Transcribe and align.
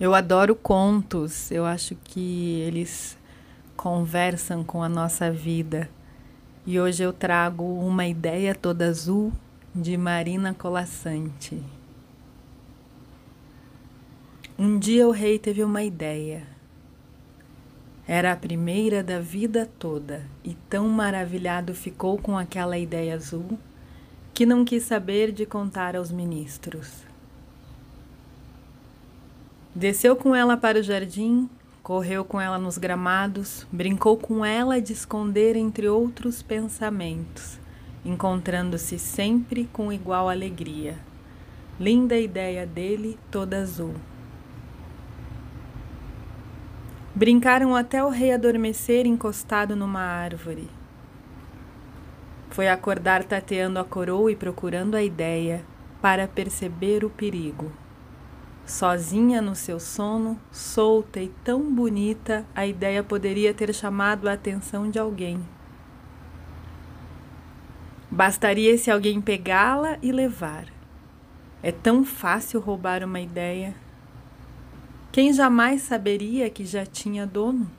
Eu 0.00 0.14
adoro 0.14 0.54
contos, 0.54 1.50
eu 1.50 1.64
acho 1.64 1.96
que 1.96 2.60
eles 2.60 3.18
conversam 3.76 4.62
com 4.62 4.80
a 4.80 4.88
nossa 4.88 5.28
vida. 5.28 5.90
E 6.64 6.78
hoje 6.78 7.02
eu 7.02 7.12
trago 7.12 7.64
uma 7.64 8.06
ideia 8.06 8.54
toda 8.54 8.86
azul 8.86 9.32
de 9.74 9.96
Marina 9.96 10.54
Colassante. 10.54 11.60
Um 14.56 14.78
dia 14.78 15.08
o 15.08 15.10
rei 15.10 15.36
teve 15.36 15.64
uma 15.64 15.82
ideia. 15.82 16.46
Era 18.06 18.30
a 18.30 18.36
primeira 18.36 19.02
da 19.02 19.18
vida 19.18 19.68
toda 19.80 20.24
e 20.44 20.54
tão 20.70 20.88
maravilhado 20.88 21.74
ficou 21.74 22.18
com 22.18 22.38
aquela 22.38 22.78
ideia 22.78 23.16
azul 23.16 23.58
que 24.32 24.46
não 24.46 24.64
quis 24.64 24.84
saber 24.84 25.32
de 25.32 25.44
contar 25.44 25.96
aos 25.96 26.12
ministros. 26.12 27.07
Desceu 29.78 30.16
com 30.16 30.34
ela 30.34 30.56
para 30.56 30.80
o 30.80 30.82
jardim, 30.82 31.48
correu 31.84 32.24
com 32.24 32.40
ela 32.40 32.58
nos 32.58 32.76
gramados, 32.76 33.64
brincou 33.70 34.16
com 34.16 34.44
ela 34.44 34.80
de 34.80 34.92
esconder 34.92 35.54
entre 35.54 35.88
outros 35.88 36.42
pensamentos, 36.42 37.60
encontrando-se 38.04 38.98
sempre 38.98 39.70
com 39.72 39.92
igual 39.92 40.28
alegria. 40.28 40.98
Linda 41.78 42.18
ideia 42.18 42.66
dele, 42.66 43.16
toda 43.30 43.58
azul. 43.58 43.94
Brincaram 47.14 47.76
até 47.76 48.02
o 48.02 48.08
rei 48.08 48.32
adormecer 48.32 49.06
encostado 49.06 49.76
numa 49.76 50.02
árvore. 50.02 50.68
Foi 52.50 52.66
acordar 52.66 53.22
tateando 53.22 53.78
a 53.78 53.84
coroa 53.84 54.32
e 54.32 54.34
procurando 54.34 54.96
a 54.96 55.04
ideia 55.04 55.64
para 56.02 56.26
perceber 56.26 57.04
o 57.04 57.10
perigo. 57.10 57.70
Sozinha 58.68 59.40
no 59.40 59.54
seu 59.54 59.80
sono, 59.80 60.38
solta 60.52 61.18
e 61.18 61.28
tão 61.42 61.74
bonita, 61.74 62.44
a 62.54 62.66
ideia 62.66 63.02
poderia 63.02 63.54
ter 63.54 63.74
chamado 63.74 64.28
a 64.28 64.34
atenção 64.34 64.90
de 64.90 64.98
alguém. 64.98 65.40
Bastaria 68.10 68.70
esse 68.70 68.90
alguém 68.90 69.22
pegá-la 69.22 69.96
e 70.02 70.12
levar. 70.12 70.66
É 71.62 71.72
tão 71.72 72.04
fácil 72.04 72.60
roubar 72.60 73.02
uma 73.02 73.18
ideia. 73.18 73.74
Quem 75.10 75.32
jamais 75.32 75.80
saberia 75.80 76.50
que 76.50 76.66
já 76.66 76.84
tinha 76.84 77.26
dono? 77.26 77.70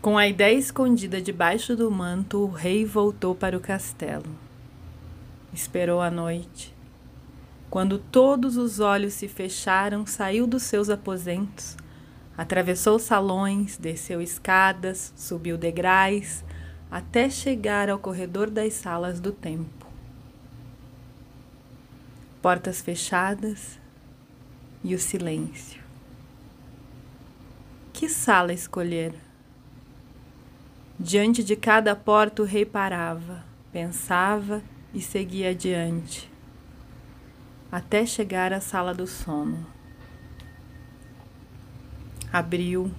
Com 0.00 0.16
a 0.16 0.28
ideia 0.28 0.56
escondida 0.56 1.20
debaixo 1.20 1.74
do 1.74 1.90
manto, 1.90 2.38
o 2.38 2.46
rei 2.46 2.84
voltou 2.84 3.34
para 3.34 3.56
o 3.56 3.60
castelo. 3.60 4.30
Esperou 5.52 6.00
a 6.00 6.08
noite 6.08 6.72
quando 7.72 7.98
todos 7.98 8.58
os 8.58 8.80
olhos 8.80 9.14
se 9.14 9.26
fecharam, 9.26 10.04
saiu 10.04 10.46
dos 10.46 10.62
seus 10.62 10.90
aposentos, 10.90 11.74
atravessou 12.36 12.98
salões, 12.98 13.78
desceu 13.78 14.20
escadas, 14.20 15.10
subiu 15.16 15.56
degraus, 15.56 16.44
até 16.90 17.30
chegar 17.30 17.88
ao 17.88 17.98
corredor 17.98 18.50
das 18.50 18.74
salas 18.74 19.20
do 19.20 19.32
templo. 19.32 19.88
Portas 22.42 22.82
fechadas 22.82 23.78
e 24.84 24.94
o 24.94 24.98
silêncio. 24.98 25.82
Que 27.90 28.06
sala 28.06 28.52
escolher? 28.52 29.14
Diante 31.00 31.42
de 31.42 31.56
cada 31.56 31.96
porta 31.96 32.42
o 32.42 32.44
rei 32.44 32.66
parava, 32.66 33.42
pensava 33.72 34.62
e 34.92 35.00
seguia 35.00 35.48
adiante 35.52 36.31
até 37.72 38.04
chegar 38.04 38.52
à 38.52 38.60
sala 38.60 38.92
do 38.92 39.06
sono. 39.06 39.66
Abriu. 42.30 42.92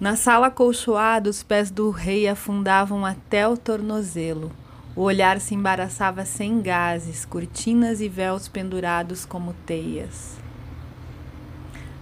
Na 0.00 0.16
sala 0.16 0.48
acolchoada, 0.48 1.30
os 1.30 1.44
pés 1.44 1.70
do 1.70 1.90
rei 1.90 2.26
afundavam 2.26 3.06
até 3.06 3.46
o 3.46 3.56
tornozelo. 3.56 4.50
O 4.96 5.02
olhar 5.02 5.40
se 5.40 5.54
embaraçava 5.54 6.24
sem 6.24 6.60
gases, 6.60 7.24
cortinas 7.24 8.00
e 8.00 8.08
véus 8.08 8.48
pendurados 8.48 9.24
como 9.24 9.52
teias. 9.64 10.36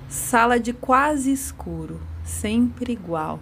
Sala 0.08 0.58
de 0.58 0.72
quase 0.72 1.30
escuro, 1.30 2.00
sempre 2.24 2.94
igual. 2.94 3.38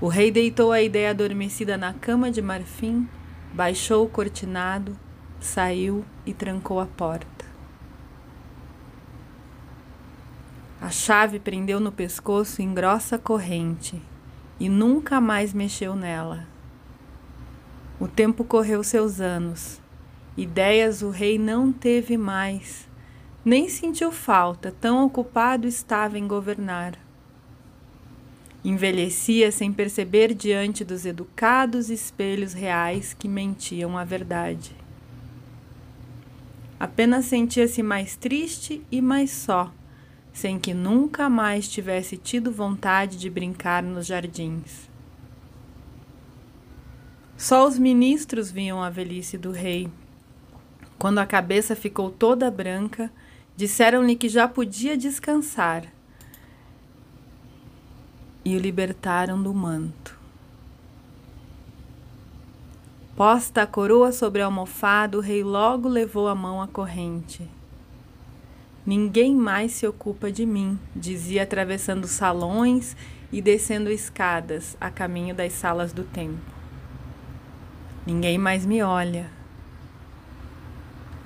O 0.00 0.08
rei 0.08 0.32
deitou 0.32 0.72
a 0.72 0.82
ideia 0.82 1.10
adormecida 1.10 1.76
na 1.76 1.92
cama 1.92 2.28
de 2.30 2.42
marfim 2.42 3.08
Baixou 3.52 4.06
o 4.06 4.08
cortinado, 4.08 4.96
saiu 5.40 6.04
e 6.24 6.32
trancou 6.32 6.78
a 6.78 6.86
porta. 6.86 7.44
A 10.80 10.88
chave 10.88 11.38
prendeu 11.38 11.78
no 11.78 11.92
pescoço 11.92 12.62
em 12.62 12.72
grossa 12.72 13.18
corrente 13.18 14.00
e 14.58 14.68
nunca 14.68 15.20
mais 15.20 15.52
mexeu 15.52 15.94
nela. 15.94 16.46
O 17.98 18.08
tempo 18.08 18.44
correu 18.44 18.82
seus 18.82 19.20
anos. 19.20 19.80
Ideias 20.36 21.02
o 21.02 21.10
rei 21.10 21.38
não 21.38 21.70
teve 21.72 22.16
mais, 22.16 22.88
nem 23.44 23.68
sentiu 23.68 24.12
falta, 24.12 24.74
tão 24.80 25.04
ocupado 25.04 25.66
estava 25.66 26.18
em 26.18 26.26
governar. 26.26 26.94
Envelhecia 28.62 29.50
sem 29.50 29.72
perceber 29.72 30.34
diante 30.34 30.84
dos 30.84 31.06
educados 31.06 31.88
espelhos 31.88 32.52
reais 32.52 33.14
que 33.14 33.26
mentiam 33.26 33.96
a 33.96 34.04
verdade. 34.04 34.76
Apenas 36.78 37.24
sentia-se 37.24 37.82
mais 37.82 38.16
triste 38.16 38.82
e 38.90 39.00
mais 39.00 39.30
só, 39.30 39.72
sem 40.30 40.58
que 40.58 40.74
nunca 40.74 41.30
mais 41.30 41.68
tivesse 41.68 42.18
tido 42.18 42.52
vontade 42.52 43.16
de 43.16 43.30
brincar 43.30 43.82
nos 43.82 44.06
jardins. 44.06 44.90
Só 47.38 47.66
os 47.66 47.78
ministros 47.78 48.50
viam 48.50 48.82
a 48.82 48.90
velhice 48.90 49.38
do 49.38 49.52
rei. 49.52 49.88
Quando 50.98 51.18
a 51.18 51.26
cabeça 51.26 51.74
ficou 51.74 52.10
toda 52.10 52.50
branca, 52.50 53.10
disseram-lhe 53.56 54.16
que 54.16 54.28
já 54.28 54.46
podia 54.46 54.98
descansar 54.98 55.90
e 58.50 58.56
o 58.56 58.58
libertaram 58.58 59.40
do 59.40 59.54
manto. 59.54 60.18
Posta 63.14 63.62
a 63.62 63.66
coroa 63.66 64.10
sobre 64.10 64.42
a 64.42 64.46
almofada, 64.46 65.16
o 65.16 65.20
rei 65.20 65.44
logo 65.44 65.88
levou 65.88 66.26
a 66.26 66.34
mão 66.34 66.60
à 66.60 66.66
corrente. 66.66 67.48
Ninguém 68.84 69.36
mais 69.36 69.70
se 69.70 69.86
ocupa 69.86 70.32
de 70.32 70.44
mim, 70.44 70.76
dizia 70.96 71.44
atravessando 71.44 72.08
salões 72.08 72.96
e 73.30 73.40
descendo 73.40 73.88
escadas 73.88 74.76
a 74.80 74.90
caminho 74.90 75.32
das 75.32 75.52
salas 75.52 75.92
do 75.92 76.02
templo. 76.02 76.40
Ninguém 78.04 78.36
mais 78.36 78.66
me 78.66 78.82
olha. 78.82 79.30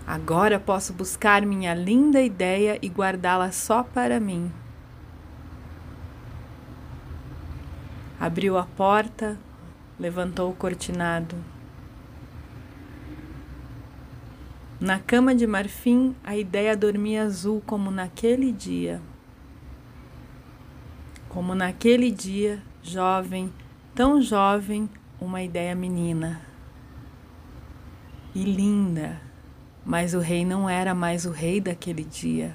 Agora 0.06 0.60
posso 0.60 0.92
buscar 0.92 1.40
minha 1.40 1.72
linda 1.72 2.20
ideia 2.20 2.78
e 2.82 2.88
guardá-la 2.88 3.50
só 3.50 3.82
para 3.82 4.20
mim. 4.20 4.52
Abriu 8.24 8.56
a 8.56 8.64
porta, 8.64 9.38
levantou 10.00 10.50
o 10.50 10.54
cortinado. 10.54 11.36
Na 14.80 14.98
cama 14.98 15.34
de 15.34 15.46
marfim, 15.46 16.16
a 16.24 16.34
ideia 16.34 16.74
dormia 16.74 17.24
azul 17.24 17.62
como 17.66 17.90
naquele 17.90 18.50
dia. 18.50 19.02
Como 21.28 21.54
naquele 21.54 22.10
dia, 22.10 22.62
jovem, 22.82 23.52
tão 23.94 24.22
jovem, 24.22 24.88
uma 25.20 25.42
ideia 25.42 25.74
menina. 25.74 26.40
E 28.34 28.42
linda, 28.42 29.20
mas 29.84 30.14
o 30.14 30.18
rei 30.18 30.46
não 30.46 30.66
era 30.66 30.94
mais 30.94 31.26
o 31.26 31.30
rei 31.30 31.60
daquele 31.60 32.02
dia. 32.02 32.54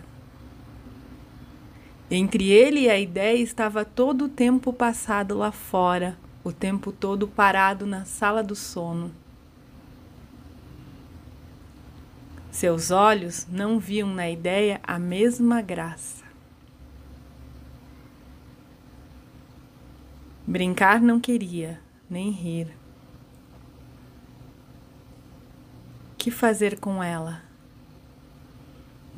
Entre 2.12 2.50
ele 2.50 2.82
e 2.82 2.90
a 2.90 2.98
ideia 2.98 3.38
estava 3.38 3.86
todo 3.86 4.26
o 4.26 4.30
tempo 4.30 4.74
passado 4.74 5.38
lá 5.38 5.52
fora, 5.52 6.18
o 6.44 6.52
tempo 6.52 6.92
todo 6.92 7.28
parado 7.28 7.86
na 7.86 8.04
sala 8.04 8.42
do 8.42 8.56
sono. 8.56 9.12
Seus 12.50 12.90
olhos 12.90 13.46
não 13.48 13.78
viam 13.80 14.12
na 14.12 14.28
ideia 14.28 14.82
a 14.82 14.98
mesma 14.98 15.62
graça. 15.62 16.26
Brincar 20.48 21.00
não 21.00 21.20
queria, 21.20 21.80
nem 22.10 22.32
rir. 22.32 22.76
Que 26.18 26.32
fazer 26.32 26.80
com 26.80 27.04
ela? 27.04 27.49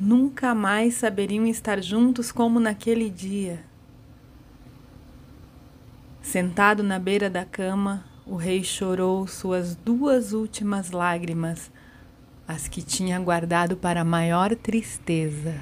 Nunca 0.02 0.52
mais 0.52 0.94
saberiam 0.94 1.46
estar 1.46 1.80
juntos 1.80 2.32
como 2.32 2.58
naquele 2.58 3.08
dia. 3.08 3.64
Sentado 6.20 6.82
na 6.82 6.98
beira 6.98 7.30
da 7.30 7.44
cama, 7.44 8.04
o 8.26 8.34
rei 8.34 8.64
chorou 8.64 9.26
suas 9.28 9.76
duas 9.76 10.32
últimas 10.32 10.90
lágrimas 10.90 11.70
as 12.48 12.66
que 12.66 12.82
tinha 12.82 13.18
guardado 13.20 13.76
para 13.76 14.04
maior 14.04 14.56
tristeza. 14.56 15.54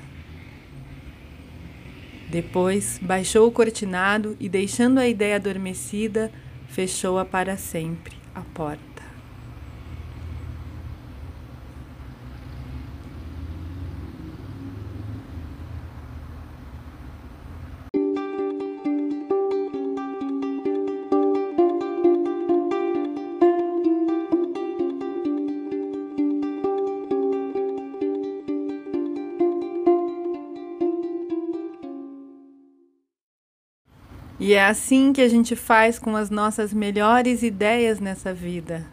Depois 2.31 2.99
baixou 3.03 3.47
o 3.47 3.53
cortinado 3.53 4.37
e, 4.41 4.49
deixando 4.49 4.99
a 4.99 5.07
ideia 5.07 5.37
adormecida, 5.37 6.33
fechou-a 6.69 7.25
para 7.25 7.59
sempre 7.59 8.17
a 8.35 8.41
porta. 8.41 8.90
E 34.41 34.55
é 34.55 34.65
assim 34.65 35.13
que 35.13 35.21
a 35.21 35.29
gente 35.29 35.55
faz 35.55 35.99
com 35.99 36.17
as 36.17 36.31
nossas 36.31 36.73
melhores 36.73 37.43
ideias 37.43 38.01
nessa 38.01 38.33
vida. 38.33 38.87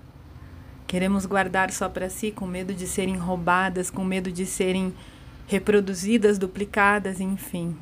Queremos 0.85 1.25
guardar 1.25 1.71
só 1.71 1.87
para 1.87 2.09
si 2.09 2.31
com 2.31 2.45
medo 2.45 2.73
de 2.73 2.85
serem 2.85 3.15
roubadas, 3.15 3.89
com 3.89 4.03
medo 4.03 4.29
de 4.29 4.45
serem 4.45 4.93
reproduzidas, 5.47 6.37
duplicadas, 6.37 7.21
enfim. 7.21 7.77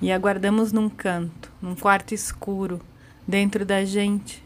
E 0.00 0.10
aguardamos 0.10 0.72
num 0.72 0.88
canto, 0.88 1.52
num 1.62 1.76
quarto 1.76 2.12
escuro, 2.12 2.80
dentro 3.24 3.64
da 3.64 3.84
gente, 3.84 4.42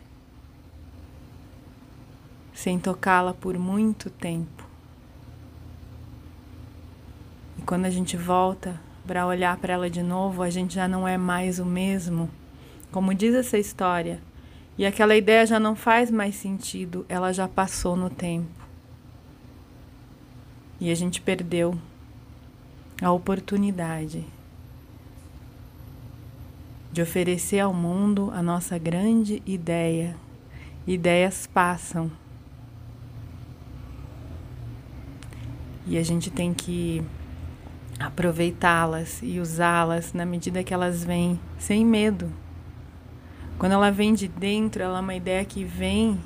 sem 2.53 2.79
tocá-la 2.79 3.33
por 3.33 3.59
muito 3.59 4.11
tempo. 4.11 4.63
E 7.59 7.63
quando 7.63 7.87
a 7.87 7.91
gente 7.91 8.15
volta, 8.15 8.79
para 9.07 9.27
olhar 9.27 9.57
para 9.57 9.75
ela 9.75 9.89
de 9.89 10.03
novo, 10.03 10.43
a 10.43 10.51
gente 10.51 10.75
já 10.75 10.89
não 10.89 11.07
é 11.07 11.17
mais 11.17 11.59
o 11.59 11.65
mesmo. 11.65 12.29
Como 12.91 13.15
diz 13.15 13.35
essa 13.35 13.57
história, 13.57 14.21
e 14.77 14.85
aquela 14.85 15.17
ideia 15.17 15.47
já 15.47 15.59
não 15.59 15.75
faz 15.75 16.11
mais 16.11 16.35
sentido, 16.35 17.07
ela 17.09 17.33
já 17.33 17.49
passou 17.49 17.97
no 17.97 18.11
tempo. 18.11 18.49
E 20.79 20.91
a 20.91 20.95
gente 20.95 21.21
perdeu 21.21 21.79
a 23.01 23.11
oportunidade 23.11 24.25
de 26.93 27.01
oferecer 27.01 27.61
ao 27.61 27.73
mundo 27.73 28.31
a 28.35 28.43
nossa 28.43 28.79
grande 28.79 29.43
ideia. 29.47 30.17
Ideias 30.87 31.47
passam. 31.47 32.11
E 35.87 35.97
a 35.97 36.03
gente 36.03 36.31
tem 36.31 36.53
que 36.53 37.03
aproveitá-las 37.99 39.21
e 39.23 39.41
usá-las 39.41 40.13
na 40.13 40.27
medida 40.27 40.63
que 40.63 40.75
elas 40.75 41.05
vêm, 41.05 41.41
sem 41.59 41.85
medo. 41.85 42.31
Quando 43.59 43.73
ela 43.73 43.91
vem 43.91 44.13
de 44.13 44.29
dentro, 44.29 44.83
ela 44.83 44.99
é 44.99 45.01
uma 45.01 45.15
ideia 45.15 45.45
que 45.45 45.65
vem, 45.65 46.21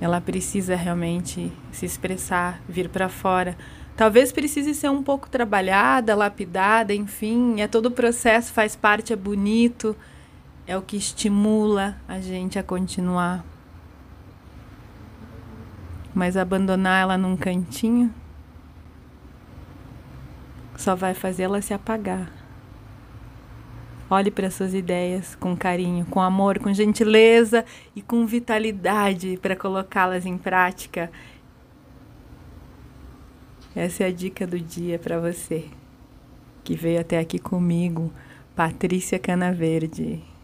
ela 0.00 0.20
precisa 0.20 0.76
realmente 0.76 1.50
se 1.72 1.86
expressar, 1.86 2.60
vir 2.68 2.88
para 2.90 3.08
fora. 3.08 3.56
Talvez 3.96 4.30
precise 4.30 4.74
ser 4.74 4.90
um 4.90 5.02
pouco 5.02 5.30
trabalhada, 5.30 6.14
lapidada, 6.14 6.94
enfim, 6.94 7.62
é 7.62 7.66
todo 7.66 7.86
o 7.86 7.90
processo, 7.90 8.52
faz 8.52 8.76
parte, 8.76 9.14
é 9.14 9.16
bonito, 9.16 9.96
é 10.66 10.76
o 10.76 10.82
que 10.82 10.98
estimula 10.98 11.96
a 12.06 12.20
gente 12.20 12.58
a 12.58 12.62
continuar. 12.62 13.42
Mas 16.14 16.36
abandonar 16.36 17.02
ela 17.02 17.16
num 17.16 17.36
cantinho 17.36 18.12
só 20.76 20.94
vai 20.94 21.14
fazê-la 21.14 21.60
se 21.60 21.74
apagar. 21.74 22.30
Olhe 24.08 24.30
para 24.30 24.50
suas 24.50 24.72
ideias 24.72 25.34
com 25.34 25.56
carinho, 25.56 26.06
com 26.06 26.20
amor, 26.20 26.58
com 26.58 26.72
gentileza 26.72 27.64
e 27.94 28.00
com 28.00 28.24
vitalidade 28.24 29.38
para 29.42 29.56
colocá-las 29.56 30.24
em 30.24 30.38
prática. 30.38 31.10
Essa 33.74 34.04
é 34.04 34.06
a 34.06 34.12
dica 34.12 34.46
do 34.46 34.60
dia 34.60 34.98
para 34.98 35.18
você 35.18 35.68
que 36.66 36.74
veio 36.74 37.00
até 37.00 37.20
aqui 37.20 37.38
comigo, 37.38 38.12
Patrícia 38.56 39.20
Canaverde. 39.20 40.20